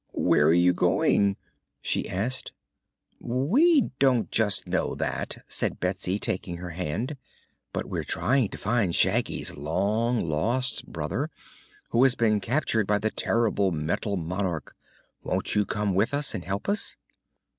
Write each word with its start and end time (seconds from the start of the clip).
"Where 0.17 0.47
are 0.47 0.51
you 0.51 0.73
going?" 0.73 1.37
she 1.79 2.09
asked. 2.09 2.53
"We 3.19 3.91
don't 3.99 4.31
just 4.31 4.65
know 4.65 4.95
that," 4.95 5.43
said 5.47 5.79
Betsy, 5.79 6.17
taking 6.17 6.57
her 6.57 6.71
hand; 6.71 7.17
"but 7.71 7.85
we're 7.85 8.03
trying 8.03 8.49
to 8.49 8.57
find 8.57 8.95
Shaggy's 8.95 9.55
long 9.55 10.27
lost 10.27 10.87
brother, 10.87 11.29
who 11.91 12.01
has 12.01 12.15
been 12.15 12.39
captured 12.39 12.87
by 12.87 12.97
the 12.97 13.11
terrible 13.11 13.69
Metal 13.71 14.17
Monarch. 14.17 14.75
Won't 15.21 15.53
you 15.53 15.67
come 15.67 15.93
with 15.93 16.15
us, 16.15 16.33
and 16.33 16.45
help 16.45 16.67
us?" 16.67 16.95